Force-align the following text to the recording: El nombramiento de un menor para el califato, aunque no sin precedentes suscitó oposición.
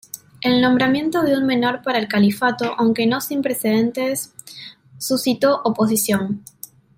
El 0.41 0.61
nombramiento 0.63 1.21
de 1.21 1.37
un 1.37 1.45
menor 1.45 1.83
para 1.83 1.99
el 1.99 2.07
califato, 2.07 2.73
aunque 2.79 3.05
no 3.05 3.21
sin 3.21 3.43
precedentes 3.43 4.33
suscitó 4.97 5.61
oposición. 5.63 6.43